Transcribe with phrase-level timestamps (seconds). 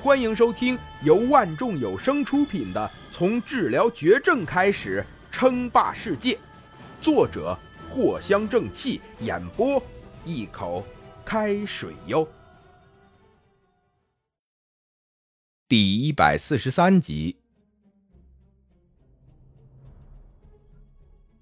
[0.00, 2.80] 欢迎收听由万众有声出品的
[3.12, 6.34] 《从治疗绝症开始称霸世界》，
[7.00, 7.58] 作者
[7.90, 9.82] 藿香正气，演播
[10.24, 10.86] 一口
[11.24, 12.26] 开水哟。
[15.66, 17.36] 第一百四十三集，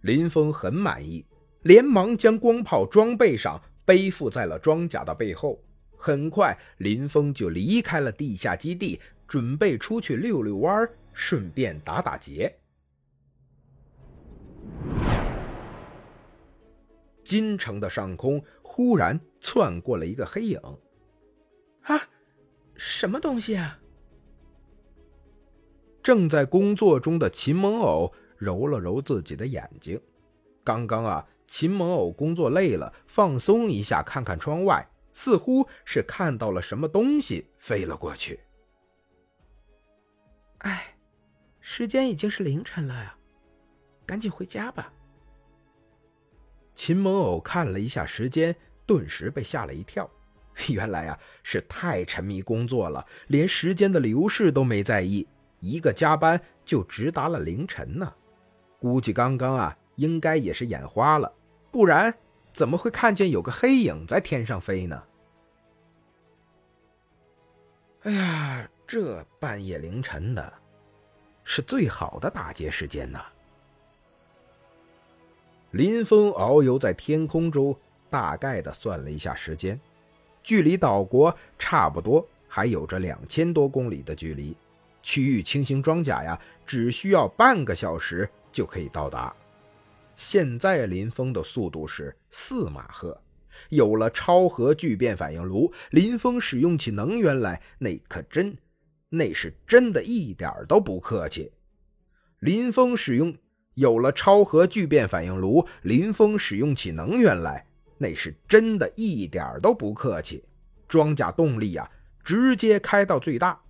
[0.00, 1.26] 林峰很满意，
[1.60, 5.60] 连忙将光炮装备上背负在了装甲的背后。
[5.96, 12.58] 很快，林峰就离开了地下基地，准备出去遛遛弯，顺便打打劫。
[17.24, 20.60] 京城的上空忽然窜过了一个黑影，
[21.82, 22.00] 啊，
[22.76, 23.80] 什么东西啊？
[26.04, 30.00] 正在工作中的秦萌偶揉了揉自己的眼睛，
[30.62, 34.88] 刚刚啊，秦萌偶工作累了，放松一下，看看窗外。
[35.16, 38.38] 似乎是看到了什么东西飞了过去。
[40.58, 40.94] 哎，
[41.58, 43.16] 时间已经是凌晨了呀，
[44.04, 44.92] 赶紧回家吧。
[46.74, 48.54] 秦萌偶看了一下时间，
[48.84, 50.08] 顿时被吓了一跳。
[50.68, 55.26] 原来啊，是太沉迷工作了，连时间的流逝都没在意。
[55.60, 58.12] 一个加班就直达了凌晨呢。
[58.78, 61.32] 估计刚刚啊，应该也是眼花了，
[61.72, 62.14] 不然。
[62.56, 65.02] 怎么会看见有个黑影在天上飞呢？
[68.04, 70.50] 哎呀，这半夜凌晨的，
[71.44, 73.20] 是最好的打劫时间呐！
[75.72, 79.78] 林峰遨游在天空中，大概的算了一下时间，
[80.42, 84.56] 距离岛国差不多还有着两千多公里的距离，
[85.02, 89.36] 区域轻型装甲呀，只需要半个小时就可以到达。
[90.16, 93.22] 现在林峰的速度是四马赫，
[93.68, 98.56] 有了超核聚变反应炉，林峰使用起能源来，那可真，
[99.10, 101.52] 那是真的一点都不客气。
[102.40, 103.36] 林峰使用
[103.74, 107.66] 有了超核聚变反应炉，林峰使用起能源来，
[107.98, 110.44] 那是真的一点都不客气。
[110.88, 111.90] 装甲动力呀，
[112.22, 113.60] 直接开到最大。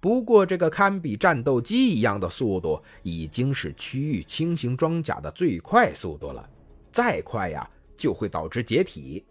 [0.00, 6.48] 不过，这个堪比战斗机一样的速度，已经是区域轻型装甲的最快速度了。
[6.90, 7.68] 再快呀，
[7.98, 9.24] 就会导致解体。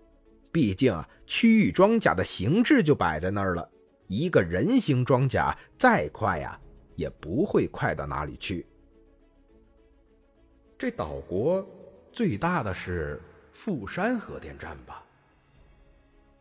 [0.52, 3.68] 毕竟啊，区域装甲的形制就摆在那儿了。
[4.08, 6.60] 一个人形装甲再快呀，
[6.96, 8.66] 也不会快到哪里去。
[10.78, 11.68] 这岛国
[12.12, 13.20] 最大的是
[13.54, 15.04] 富山核电站吧？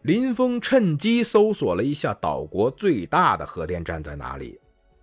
[0.02, 4.58] 林峰趁机搜索了一下岛国最大的核电站在哪里。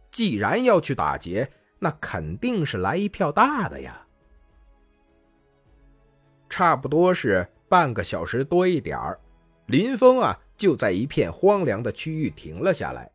[0.09, 4.07] 既然要去打劫，那肯定是来一票大的呀。
[6.49, 9.19] 差不多是半个小时多一点儿，
[9.65, 13.11] 林峰啊就在一片荒凉的区域停了下来。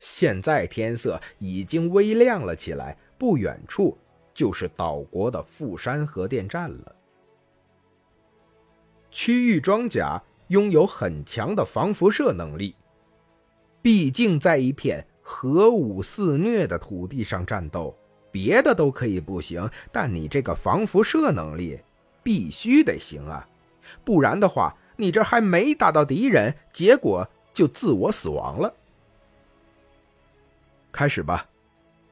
[0.00, 3.96] 现在天色已经微亮了起来，不远处
[4.34, 6.96] 就是岛国的富山核电站了。
[9.10, 10.22] 区域装甲。
[10.54, 12.76] 拥有很强的防辐射能力。
[13.82, 17.92] 毕竟在一片核武肆虐的土地上战斗，
[18.30, 21.80] 别的都可以不行，但你这个防辐射能力
[22.22, 23.46] 必须得行啊！
[24.04, 28.72] 不然的话，你这还没打到敌人，结果就自我死亡了。
[30.92, 31.48] 开始吧，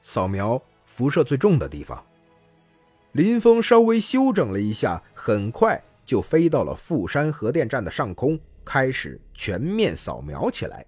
[0.02, 2.04] 扫描辐射最重的地方。
[3.12, 5.80] 林峰稍微修整了一下，很快。
[6.04, 10.84] 就飞到了富山核电站的上空，开始全面扫描起来。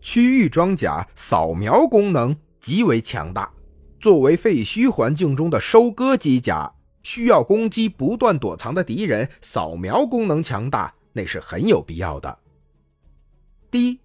[0.00, 3.52] 区域装甲扫描功能极为强大，
[3.98, 6.72] 作为废墟环境中的收割机甲，
[7.02, 12.38] 需要攻击不断躲藏的敌人，扫描功能强大，那是很有必要的。
[13.70, 14.00] 第一，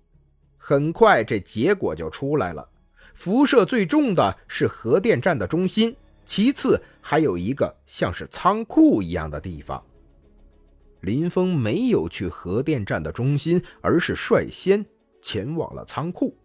[0.57, 2.67] 很快这结果就出来了，
[3.13, 5.95] 辐射最重的是核电站的中心，
[6.25, 9.83] 其次还有一个像是仓库一样的地方。
[11.01, 14.85] 林峰没有去核电站的中心，而是率先
[15.21, 16.35] 前往了仓库。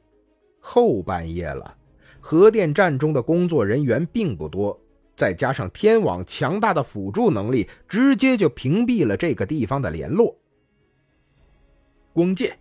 [0.61, 1.77] 后半夜了，
[2.21, 4.79] 核电站中的工作人员并不多，
[5.15, 10.37] 再加上天网强大的辅助能力，直接就屏蔽了这个地方的联络。
[12.13, 12.59] 光剑，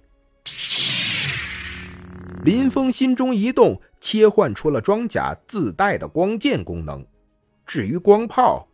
[2.44, 7.04] 林峰心中一动，切换出了装甲自带的光剑功能。
[7.66, 8.68] 至于光炮，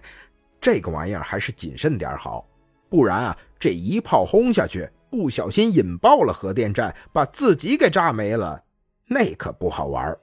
[0.60, 2.46] 这个玩意儿还是谨慎点好。
[2.94, 8.66] 不然啊，这一炮轰下去，不小心引爆了核电站，把自己给炸没了，
[9.06, 10.16] 那可不好玩。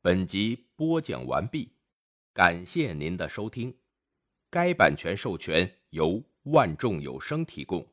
[0.00, 1.70] 本集播讲完毕，
[2.32, 3.76] 感谢您的收听。
[4.48, 7.86] 该版权授权由万众有声提供。